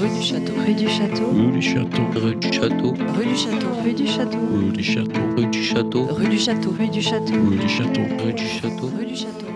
Rue 0.00 0.08
du 0.08 0.22
Château. 0.22 0.52
Rue 0.56 0.74
du 0.74 0.88
Château. 0.88 1.30
Rue 1.30 1.50
du 1.50 1.60
Château. 1.60 2.14
Rue 2.14 2.34
du 2.34 2.50
Château. 2.50 2.94
Rue 2.94 3.26
du 3.26 3.36
Château. 3.36 3.68
Rue 3.82 3.92
du 3.92 4.02
Château. 4.06 4.38
Rue 4.56 4.68
du 4.70 4.82
Château. 4.82 5.26
Rue 5.36 5.48
du 5.48 5.62
Château. 5.62 6.00
Rue 6.00 6.28
du 6.28 6.38
Château. 6.38 6.70
Rue 6.70 6.88
du 6.88 7.02
Château. 7.02 7.32
Rue 7.44 7.58
du 7.58 7.68
Château. 7.68 8.02
Rue 8.24 8.32
du 8.32 8.48
Château. 8.48 8.90
Rue 8.96 9.04
du 9.04 9.16
Château. 9.16 9.46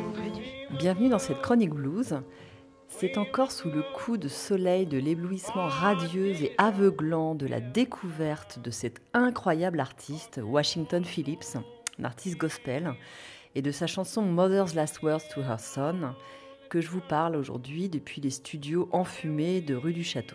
Bienvenue 0.78 1.08
dans 1.08 1.18
cette 1.18 1.40
chronique 1.40 1.72
blues. 1.72 2.20
C'est 2.88 3.16
encore 3.16 3.52
sous 3.52 3.70
le 3.70 3.82
coup 3.94 4.18
de 4.18 4.28
soleil 4.28 4.84
de 4.84 4.98
l'éblouissement 4.98 5.66
radieux 5.66 6.32
et 6.32 6.52
aveuglant 6.58 7.34
de 7.34 7.46
la 7.46 7.60
découverte 7.60 8.58
de 8.62 8.70
cet 8.70 9.00
incroyable 9.14 9.80
artiste, 9.80 10.42
Washington 10.44 11.06
Phillips, 11.06 11.56
un 11.98 12.04
artiste 12.04 12.36
gospel, 12.36 12.92
et 13.54 13.62
de 13.62 13.70
sa 13.70 13.86
chanson 13.86 14.20
Mother's 14.20 14.74
Last 14.74 15.00
Words 15.02 15.26
to 15.34 15.40
Her 15.40 15.58
Son, 15.58 16.12
que 16.74 16.80
je 16.80 16.90
vous 16.90 17.00
parle 17.00 17.36
aujourd'hui 17.36 17.88
depuis 17.88 18.20
les 18.20 18.30
studios 18.30 18.88
enfumés 18.90 19.60
de 19.60 19.76
rue 19.76 19.92
du 19.92 20.02
Château. 20.02 20.34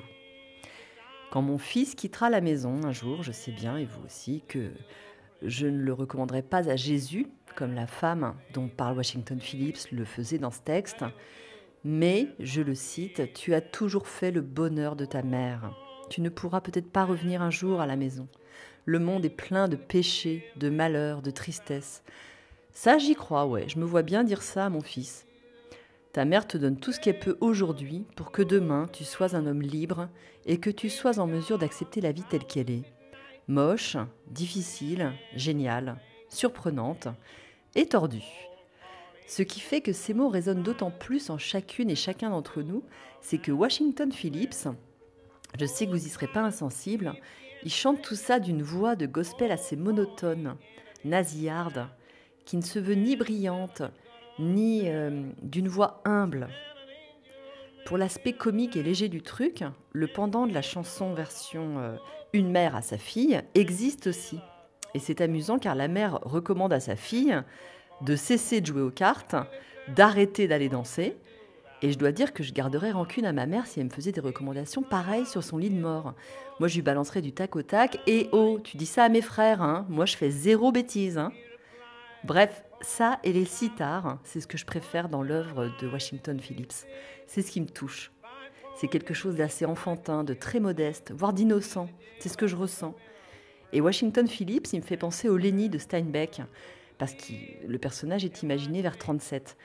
Quand 1.32 1.42
mon 1.42 1.58
fils 1.58 1.96
quittera 1.96 2.30
la 2.30 2.40
maison 2.40 2.86
un 2.86 2.94
jour, 2.94 3.24
je 3.24 3.34
sais 3.34 3.52
bien, 3.52 3.76
et 3.76 3.84
vous 3.84 4.06
aussi, 4.06 4.42
que 4.48 4.72
je 5.42 5.68
ne 5.68 5.82
le 5.82 5.92
recommanderai 5.92 6.42
pas 6.42 6.70
à 6.70 6.78
Jésus, 6.78 7.28
comme 7.58 7.74
la 7.74 7.88
femme 7.88 8.36
dont 8.54 8.70
parle 8.70 8.96
Washington 8.96 9.38
Phillips 9.42 9.92
le 9.92 10.06
faisait 10.06 10.38
dans 10.38 10.50
ce 10.50 10.62
texte, 10.62 11.04
mais, 11.84 12.30
je 12.40 12.62
le 12.62 12.74
cite, 12.74 13.34
Tu 13.34 13.54
as 13.54 13.60
toujours 13.60 14.08
fait 14.08 14.32
le 14.32 14.40
bonheur 14.40 14.96
de 14.96 15.04
ta 15.04 15.24
mère. 15.24 15.76
Tu 16.10 16.22
ne 16.22 16.30
pourras 16.30 16.62
peut-être 16.62 16.90
pas 16.90 17.04
revenir 17.04 17.42
un 17.42 17.52
jour 17.52 17.82
à 17.82 17.86
la 17.86 17.98
maison. 17.98 18.30
Le 18.86 19.00
monde 19.00 19.26
est 19.26 19.30
plein 19.30 19.68
de 19.68 19.76
péchés, 19.76 20.46
de 20.56 20.70
malheurs, 20.70 21.22
de 21.22 21.32
tristesse. 21.32 22.02
Ça, 22.72 22.98
j'y 22.98 23.16
crois, 23.16 23.46
ouais, 23.46 23.68
je 23.68 23.78
me 23.78 23.84
vois 23.84 24.04
bien 24.04 24.24
dire 24.24 24.42
ça 24.42 24.68
à 24.68 24.70
mon 24.70 24.80
fils. 24.80 25.26
Ta 26.12 26.26
mère 26.26 26.48
te 26.48 26.58
donne 26.58 26.80
tout 26.80 26.92
ce 26.92 27.00
qu'elle 27.00 27.20
peut 27.20 27.38
aujourd'hui 27.40 28.06
pour 28.16 28.32
que 28.32 28.42
demain 28.42 28.88
tu 28.92 29.04
sois 29.04 29.36
un 29.36 29.46
homme 29.46 29.62
libre 29.62 30.10
et 30.46 30.60
que 30.60 30.72
tu 30.72 30.90
sois 30.90 31.20
en 31.20 31.28
mesure 31.28 31.60
d'accepter 31.60 32.02
la 32.02 32.12
vie 32.12 32.24
telle 32.24 32.46
qu'elle 32.46 32.72
est. 32.72 32.84
Moche, 33.48 33.98
difficile, 34.28 35.12
géniale, 35.36 35.98
surprenante 36.28 37.08
et 37.76 37.86
tordue. 37.86 38.50
Ce 39.28 39.44
qui 39.44 39.60
fait 39.60 39.82
que 39.82 39.94
ces 39.94 40.16
mots 40.16 40.30
résonnent 40.30 40.64
d'autant 40.64 40.90
plus 40.90 41.30
en 41.30 41.38
chacune 41.38 41.92
et 41.92 41.96
chacun 41.96 42.32
d'entre 42.32 42.64
nous, 42.64 42.84
c'est 43.22 43.38
que 43.38 43.52
Washington 43.52 44.12
Phillips, 44.12 44.68
je 45.60 45.66
sais 45.66 45.86
que 45.86 45.92
vous 45.92 46.08
y 46.08 46.10
serez 46.10 46.28
pas 46.28 46.42
insensible, 46.42 47.14
il 47.64 47.72
chante 47.72 48.02
tout 48.02 48.16
ça 48.16 48.40
d'une 48.40 48.64
voix 48.64 48.96
de 48.96 49.06
gospel 49.06 49.52
assez 49.52 49.76
monotone, 49.76 50.56
nasillarde, 51.06 51.88
qui 52.46 52.58
ne 52.58 52.64
se 52.64 52.80
veut 52.80 52.96
ni 52.96 53.16
brillante, 53.16 53.84
ni 54.40 54.84
euh, 54.86 55.30
d'une 55.42 55.68
voix 55.68 56.02
humble. 56.06 56.48
Pour 57.86 57.98
l'aspect 57.98 58.34
comique 58.34 58.76
et 58.76 58.84
léger 58.84 59.10
du 59.10 59.22
truc, 59.22 59.64
le 59.92 60.08
pendant 60.08 60.48
de 60.48 60.54
la 60.54 60.62
chanson 60.62 61.14
version 61.14 61.80
euh, 61.80 61.96
Une 62.34 62.52
mère 62.52 62.76
à 62.76 62.82
sa 62.82 62.98
fille 62.98 63.42
existe 63.56 64.08
aussi. 64.08 64.40
Et 64.94 65.00
c'est 65.00 65.22
amusant 65.22 65.60
car 65.60 65.76
la 65.76 65.88
mère 65.88 66.20
recommande 66.22 66.74
à 66.74 66.80
sa 66.80 66.96
fille 66.96 67.36
de 68.02 68.16
cesser 68.16 68.62
de 68.62 68.66
jouer 68.66 68.82
aux 68.82 68.92
cartes, 68.92 69.36
d'arrêter 69.96 70.48
d'aller 70.48 70.70
danser. 70.70 71.18
Et 71.82 71.92
je 71.92 71.98
dois 71.98 72.12
dire 72.12 72.34
que 72.34 72.44
je 72.44 72.54
garderais 72.54 72.92
rancune 72.92 73.26
à 73.26 73.34
ma 73.34 73.46
mère 73.46 73.66
si 73.66 73.80
elle 73.80 73.86
me 73.86 73.92
faisait 73.92 74.12
des 74.12 74.22
recommandations 74.22 74.84
pareilles 74.84 75.26
sur 75.26 75.44
son 75.44 75.58
lit 75.58 75.70
de 75.70 75.80
mort. 75.80 76.14
Moi, 76.60 76.68
je 76.68 76.76
lui 76.76 76.82
balancerais 76.82 77.22
du 77.22 77.32
tac 77.32 77.56
au 77.56 77.62
tac. 77.62 78.00
Et 78.06 78.30
oh, 78.34 78.60
tu 78.62 78.76
dis 78.76 78.86
ça 78.86 79.06
à 79.06 79.10
mes 79.10 79.22
frères, 79.22 79.62
hein 79.62 79.86
Moi, 79.90 80.06
je 80.06 80.18
fais 80.18 80.30
zéro 80.30 80.72
bêtise, 80.72 81.18
hein 81.18 81.32
Bref, 82.26 82.64
ça 82.82 83.20
et 83.24 83.34
les 83.34 83.46
sitars, 83.46 84.20
c'est 84.24 84.40
ce 84.40 84.48
que 84.48 84.58
je 84.58 84.66
préfère 84.66 85.10
dans 85.10 85.24
l'œuvre 85.24 85.72
de 85.82 85.88
Washington 85.88 86.40
Phillips. 86.40 86.86
C'est 87.28 87.42
ce 87.42 87.52
qui 87.52 87.62
me 87.62 87.68
touche. 87.68 88.12
C'est 88.76 88.88
quelque 88.88 89.14
chose 89.14 89.36
d'assez 89.36 89.66
enfantin, 89.66 90.24
de 90.24 90.34
très 90.34 90.60
modeste, 90.60 91.12
voire 91.12 91.34
d'innocent. 91.34 91.90
C'est 92.20 92.30
ce 92.30 92.38
que 92.38 92.48
je 92.48 92.56
ressens. 92.56 92.96
Et 93.74 93.82
Washington 93.82 94.28
Phillips, 94.28 94.72
il 94.74 94.80
me 94.80 94.86
fait 94.86 94.98
penser 94.98 95.30
au 95.30 95.38
Lenny 95.38 95.70
de 95.70 95.78
Steinbeck, 95.78 96.42
parce 96.98 97.14
que 97.14 97.34
le 97.68 97.78
personnage 97.78 98.26
est 98.26 98.42
imaginé 98.42 98.82
vers 98.82 98.98
37. 98.98 99.58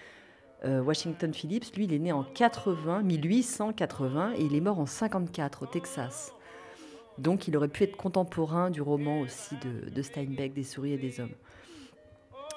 Euh, 0.65 0.83
Washington 0.83 1.33
Phillips, 1.33 1.75
lui, 1.77 1.85
il 1.85 1.93
est 1.93 1.99
né 1.99 2.13
en 2.13 2.25
80, 2.25 3.03
1880, 3.03 4.35
et 4.37 4.43
il 4.43 4.55
est 4.55 4.61
mort 4.61 4.79
en 4.79 4.87
54 4.87 5.63
au 5.63 5.67
Texas. 5.67 6.33
Donc 7.19 7.47
il 7.47 7.57
aurait 7.57 7.69
pu 7.69 7.85
être 7.85 7.97
contemporain 7.97 8.71
du 8.71 8.83
roman 8.83 9.21
aussi 9.21 9.55
de, 9.57 9.89
de 9.91 10.03
Steinbeck, 10.03 10.53
Des 10.53 10.65
souris 10.65 10.93
et 10.93 10.99
des 10.99 11.21
hommes. 11.21 11.35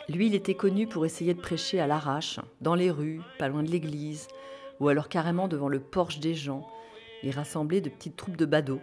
Lui, 0.09 0.27
il 0.27 0.35
était 0.35 0.55
connu 0.55 0.87
pour 0.87 1.05
essayer 1.05 1.33
de 1.33 1.41
prêcher 1.41 1.79
à 1.79 1.87
l'arrache, 1.87 2.39
dans 2.61 2.75
les 2.75 2.91
rues, 2.91 3.21
pas 3.39 3.49
loin 3.49 3.61
de 3.63 3.69
l'église, 3.69 4.27
ou 4.79 4.87
alors 4.87 5.09
carrément 5.09 5.47
devant 5.47 5.67
le 5.67 5.79
porche 5.81 6.19
des 6.19 6.33
gens, 6.33 6.65
et 7.23 7.31
rassembler 7.31 7.81
de 7.81 7.89
petites 7.89 8.15
troupes 8.15 8.37
de 8.37 8.45
badauds. 8.45 8.81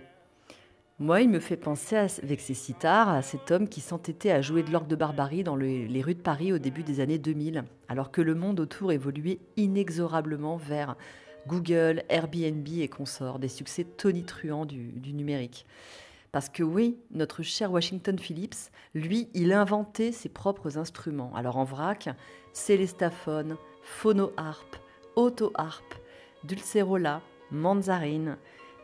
Moi, 0.99 1.23
il 1.23 1.31
me 1.31 1.41
fait 1.41 1.57
penser, 1.57 1.97
avec 1.97 2.41
ses 2.41 2.55
sitars, 2.55 3.09
à 3.09 3.23
cet 3.23 3.51
homme 3.51 3.69
qui 3.69 3.81
s'entêtait 3.81 4.31
à 4.31 4.43
jouer 4.43 4.63
de 4.63 4.71
l'orgue 4.71 4.87
de 4.87 4.97
barbarie 4.97 5.43
dans 5.45 5.57
le- 5.57 5.87
les 5.87 6.03
rues 6.03 6.15
de 6.15 6.21
Paris 6.21 6.53
au 6.53 6.59
début 6.59 6.83
des 6.83 7.01
années 7.01 7.19
2000, 7.19 7.65
alors 7.89 8.11
que 8.13 8.21
le 8.21 8.34
monde 8.34 8.61
autour 8.61 8.93
évoluait 8.93 9.39
inexorablement 9.57 10.57
vers 10.57 10.95
Google, 11.49 12.05
Airbnb 12.11 12.69
et 12.69 12.89
consorts, 12.89 13.39
des 13.39 13.49
succès 13.49 13.84
tonitruants 13.84 14.67
du 14.67 15.13
numérique. 15.13 15.67
Parce 16.34 16.49
que 16.49 16.65
oui, 16.65 16.99
notre 17.12 17.45
cher 17.45 17.71
Washington 17.71 18.19
Phillips, 18.19 18.72
lui, 18.93 19.28
il 19.34 19.53
inventait 19.53 20.11
ses 20.11 20.28
propres 20.28 20.78
instruments. 20.78 21.31
Alors 21.37 21.59
en 21.59 21.62
vrac, 21.62 22.09
célestaphone, 22.53 23.56
phonoharpe, 23.83 24.77
autoharpe, 25.15 25.95
dulcerola, 26.43 27.22
manzarine, 27.53 28.37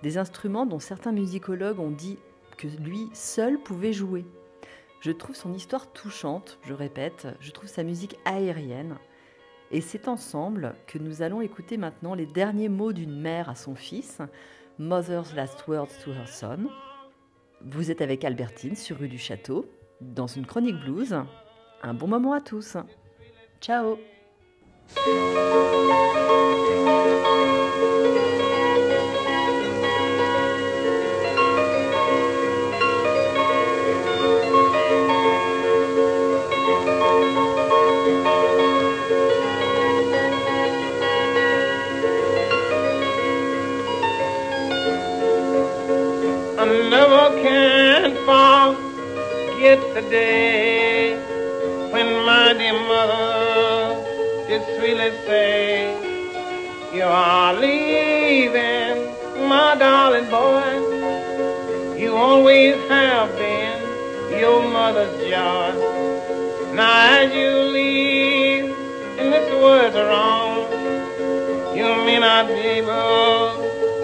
des 0.04 0.16
instruments 0.16 0.64
dont 0.64 0.78
certains 0.78 1.10
musicologues 1.10 1.80
ont 1.80 1.90
dit 1.90 2.20
que 2.56 2.68
lui 2.68 3.08
seul 3.14 3.58
pouvait 3.58 3.92
jouer. 3.92 4.24
Je 5.00 5.10
trouve 5.10 5.34
son 5.34 5.52
histoire 5.52 5.92
touchante, 5.92 6.60
je 6.62 6.72
répète, 6.72 7.26
je 7.40 7.50
trouve 7.50 7.68
sa 7.68 7.82
musique 7.82 8.16
aérienne. 8.26 8.96
Et 9.72 9.80
c'est 9.80 10.06
ensemble 10.06 10.76
que 10.86 10.98
nous 10.98 11.20
allons 11.20 11.40
écouter 11.40 11.78
maintenant 11.78 12.14
les 12.14 12.26
derniers 12.26 12.68
mots 12.68 12.92
d'une 12.92 13.20
mère 13.20 13.48
à 13.48 13.56
son 13.56 13.74
fils, 13.74 14.20
Mother's 14.78 15.34
Last 15.34 15.66
Words 15.66 15.98
to 16.04 16.12
Her 16.12 16.28
Son. 16.28 16.68
Vous 17.64 17.90
êtes 17.90 18.00
avec 18.00 18.24
Albertine 18.24 18.74
sur 18.74 18.98
rue 18.98 19.08
du 19.08 19.18
Château, 19.18 19.66
dans 20.00 20.26
une 20.26 20.46
chronique 20.46 20.80
blues. 20.80 21.16
Un 21.82 21.94
bon 21.94 22.08
moment 22.08 22.32
à 22.32 22.40
tous. 22.40 22.76
Ciao 23.60 23.98
forget 49.76 49.94
the 49.94 50.10
day 50.10 51.14
when 51.92 52.26
my 52.26 52.52
dear 52.54 52.72
mother 52.72 54.02
did 54.48 54.62
sweetly 54.76 55.10
say, 55.26 55.94
You 56.92 57.04
are 57.04 57.54
leaving, 57.54 59.14
my 59.48 59.76
darling 59.78 60.28
boy. 60.28 61.96
You 61.96 62.16
always 62.16 62.76
have 62.88 63.30
been 63.36 64.40
your 64.40 64.62
mother's 64.68 65.16
joy. 65.30 66.74
Now 66.74 67.20
as 67.20 67.32
you 67.32 67.50
leave, 67.72 68.74
and 69.18 69.32
this 69.32 69.48
world's 69.62 69.94
wrong, 69.94 70.66
you 71.76 71.84
may 72.06 72.18
not 72.18 72.48
be 72.48 72.60
able 72.80 73.54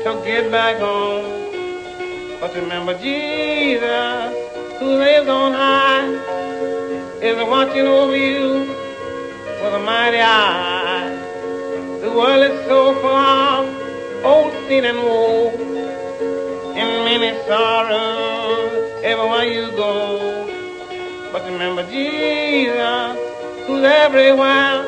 to 0.05 0.23
get 0.25 0.51
back 0.53 0.79
home. 0.79 2.39
But 2.41 2.55
remember 2.55 2.97
Jesus, 2.99 4.46
who 4.79 4.97
lives 4.97 5.29
on 5.29 5.53
high, 5.53 6.07
is 7.23 7.37
watching 7.49 7.87
over 7.87 8.15
you 8.15 8.61
with 9.63 9.75
a 9.75 9.79
mighty 9.79 10.21
eye. 10.21 11.09
The 12.03 12.11
world 12.11 12.43
is 12.51 12.67
so 12.67 12.95
full 13.01 13.11
of 13.11 14.25
old 14.25 14.53
sin 14.69 14.85
and 14.85 14.99
woe, 14.99 15.49
and 16.77 17.05
many 17.07 17.33
sorrows 17.47 19.03
everywhere 19.03 19.45
you 19.45 19.71
go. 19.73 20.47
But 21.33 21.45
remember 21.51 21.83
Jesus, 21.91 23.17
who's 23.67 23.83
everywhere. 23.83 24.85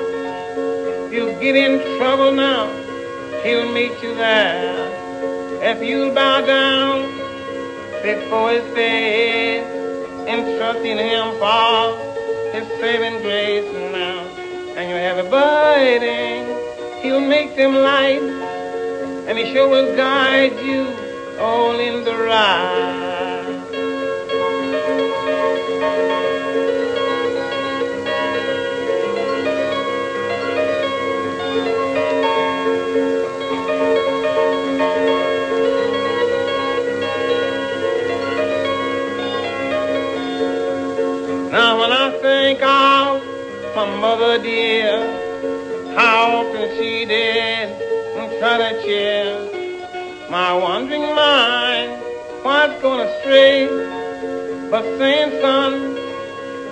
If 1.06 1.12
you 1.14 1.32
get 1.40 1.56
in 1.56 1.80
trouble 1.96 2.32
now, 2.32 2.68
he'll 3.42 3.72
meet 3.72 4.02
you 4.02 4.14
there. 4.14 4.76
If 5.62 5.82
you 5.82 6.12
bow 6.12 6.42
down 6.42 7.08
before 8.02 8.50
his 8.50 8.74
face 8.74 9.77
and 10.28 10.58
trust 10.58 10.80
in 10.80 10.98
him 10.98 11.26
for 11.38 11.96
his 12.52 12.68
saving 12.80 13.22
grace 13.22 13.64
now. 13.92 14.20
And 14.76 14.90
you 14.90 14.96
have 14.96 15.18
a 15.24 15.28
burden, 15.28 17.02
he'll 17.02 17.20
make 17.20 17.56
them 17.56 17.74
light, 17.74 18.22
and 19.26 19.38
he 19.38 19.52
sure 19.52 19.68
will 19.68 19.96
guide 19.96 20.58
you 20.60 20.86
all 21.40 21.78
in 21.80 22.04
the 22.04 22.14
ride. 22.14 23.07
My 43.78 43.96
mother 44.00 44.42
dear, 44.42 44.98
how 45.94 46.38
often 46.38 46.68
she 46.76 47.04
did 47.04 47.68
try 48.40 48.56
to 48.58 48.82
cheer 48.82 50.28
my 50.28 50.52
wandering 50.52 51.14
mind, 51.14 52.02
why's 52.42 52.74
going 52.82 53.06
astray, 53.06 53.68
but 54.68 54.82
saying 54.98 55.40
son, 55.40 55.96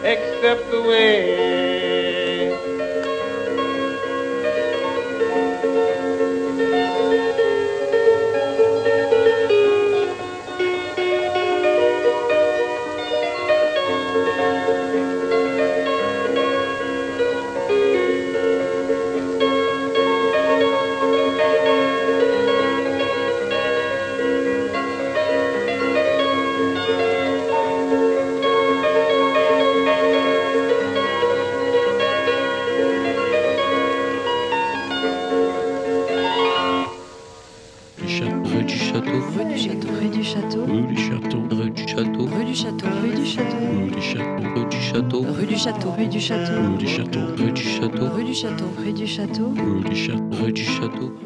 accept 0.05 0.69
the 0.73 0.82
way. 0.82 1.75
Château. 40.26 40.64
Rue 40.67 40.82
du 40.82 40.96
château. 40.96 41.38
Rue 41.50 41.70
du 41.70 41.87
château. 41.87 42.26
Rue 42.26 42.44
du 42.44 42.55
château. 42.55 42.87
Rue 43.02 43.14
du 43.14 43.25
château. 43.25 43.56
Rue 43.70 43.90
du 43.90 44.02
château. 44.02 44.40
Rue 44.56 44.67
du 44.67 44.76
château. 44.81 45.23
Rue 45.31 45.46
du 45.46 45.56
château. 45.56 45.90
Rue 45.96 46.06
du 46.06 46.20
château. 46.20 46.50
Rue 46.58 46.75
du 46.75 46.84
château. 46.90 47.20
Rue 47.37 47.52
du 47.52 47.64
château. 47.64 48.06
Rue 48.17 48.25
du 48.25 48.34
château. 48.34 48.67
Rue 48.76 48.93
du 48.93 49.06
château. 49.06 49.55
Rue 49.56 49.82
du 49.84 49.96
château. 49.96 50.44
Rue 50.44 50.52
du 50.52 50.64
château. 50.64 51.25